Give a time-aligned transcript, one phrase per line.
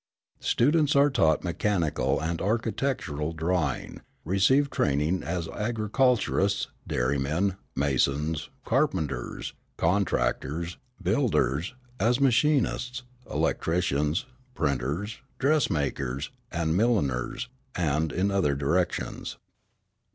[0.39, 10.77] Students are taught mechanical and architectural drawing, receive training as agriculturists, dairymen, masons, carpenters, contractors,
[10.99, 14.25] builders, as machinists, electricians,
[14.55, 19.37] printers, dressmakers, and milliners, and in other directions.